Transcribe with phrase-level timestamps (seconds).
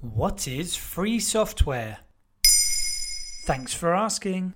[0.00, 1.98] What is free software?
[3.46, 4.54] Thanks for asking.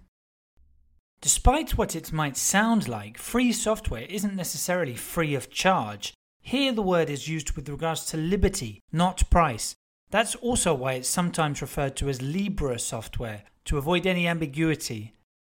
[1.20, 6.14] Despite what it might sound like, free software isn't necessarily free of charge.
[6.42, 9.74] Here, the word is used with regards to liberty, not price.
[10.10, 15.12] That's also why it's sometimes referred to as Libre software, to avoid any ambiguity.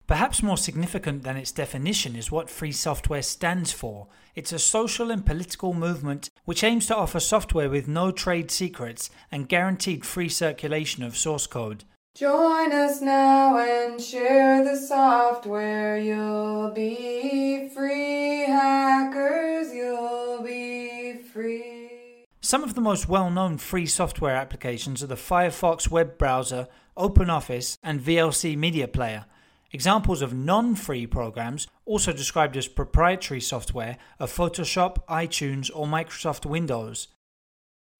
[0.08, 4.08] Perhaps more significant than its definition is what free software stands for.
[4.34, 9.10] It's a social and political movement which aims to offer software with no trade secrets
[9.32, 11.84] and guaranteed free circulation of source code.
[12.16, 15.98] Join us now and share the software.
[15.98, 19.74] You'll be free, hackers.
[19.74, 22.26] You'll be free.
[22.40, 27.78] Some of the most well known free software applications are the Firefox web browser, OpenOffice,
[27.82, 29.26] and VLC Media Player.
[29.74, 36.46] Examples of non free programs, also described as proprietary software, are Photoshop, iTunes, or Microsoft
[36.46, 37.08] Windows.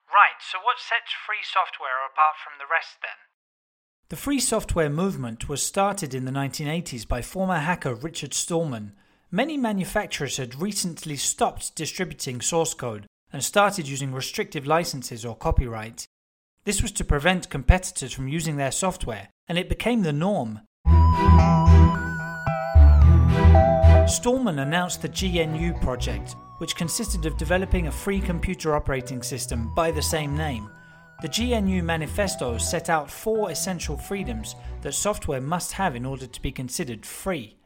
[0.08, 3.18] Right, so what sets free software apart from the rest then?
[4.10, 8.94] The free software movement was started in the 1980s by former hacker Richard Stallman.
[9.32, 16.06] Many manufacturers had recently stopped distributing source code and started using restrictive licenses or copyright.
[16.66, 20.60] This was to prevent competitors from using their software, and it became the norm.
[24.08, 29.92] Stallman announced the GNU project, which consisted of developing a free computer operating system by
[29.92, 30.70] the same name.
[31.22, 36.42] The GNU Manifesto set out four essential freedoms that software must have in order to
[36.42, 37.58] be considered free.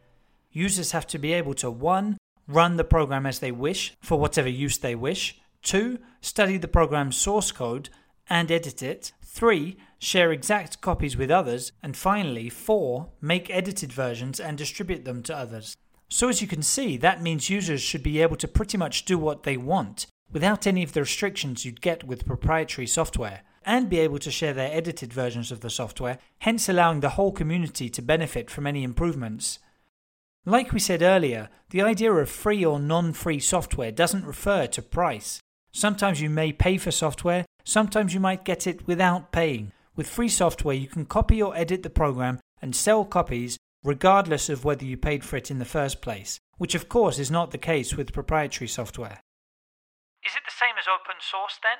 [0.52, 2.18] Users have to be able to 1.
[2.48, 5.40] Run the program as they wish, for whatever use they wish.
[5.64, 6.00] 2.
[6.22, 7.90] Study the program's source code
[8.30, 9.12] and edit it.
[9.24, 9.78] 3.
[10.00, 11.72] Share exact copies with others.
[11.82, 13.10] And finally, 4.
[13.22, 15.76] Make edited versions and distribute them to others.
[16.10, 19.18] So, as you can see, that means users should be able to pretty much do
[19.18, 24.00] what they want without any of the restrictions you'd get with proprietary software, and be
[24.00, 28.02] able to share their edited versions of the software, hence allowing the whole community to
[28.02, 29.60] benefit from any improvements.
[30.46, 34.82] Like we said earlier, the idea of free or non free software doesn't refer to
[34.82, 35.40] price.
[35.74, 39.74] Sometimes you may pay for software, sometimes you might get it without paying.
[39.98, 44.64] With free software, you can copy or edit the program and sell copies regardless of
[44.64, 47.58] whether you paid for it in the first place, which of course is not the
[47.58, 49.20] case with proprietary software.
[50.24, 51.80] Is it the same as open source then?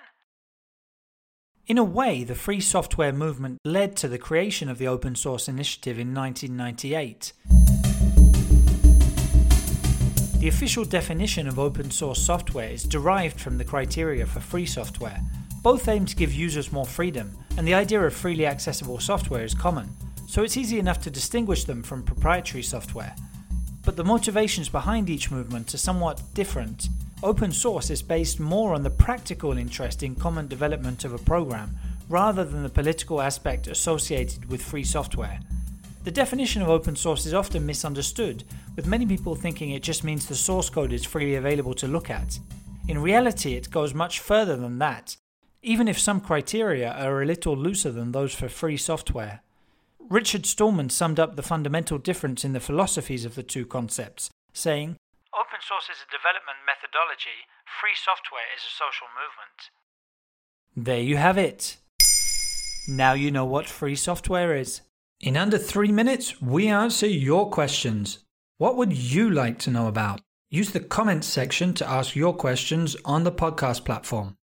[1.68, 5.48] In a way, the free software movement led to the creation of the open source
[5.48, 7.34] initiative in 1998.
[10.40, 15.22] The official definition of open source software is derived from the criteria for free software.
[15.64, 19.54] Both aim to give users more freedom, and the idea of freely accessible software is
[19.54, 19.90] common,
[20.28, 23.16] so it's easy enough to distinguish them from proprietary software.
[23.84, 26.90] But the motivations behind each movement are somewhat different.
[27.24, 31.76] Open source is based more on the practical interest in common development of a program
[32.10, 35.40] rather than the political aspect associated with free software.
[36.04, 38.44] The definition of open source is often misunderstood,
[38.76, 42.10] with many people thinking it just means the source code is freely available to look
[42.10, 42.40] at.
[42.88, 45.18] In reality, it goes much further than that,
[45.68, 49.42] even if some criteria are a little looser than those for free software.
[50.00, 54.96] Richard Stallman summed up the fundamental difference in the philosophies of the two concepts, saying,
[55.38, 57.44] Open source is a development methodology,
[57.82, 59.60] free software is a social movement.
[60.74, 61.76] There you have it.
[62.88, 64.82] Now you know what free software is.
[65.20, 68.20] In under three minutes, we answer your questions.
[68.58, 70.22] What would you like to know about?
[70.50, 74.38] Use the comments section to ask your questions on the podcast platform.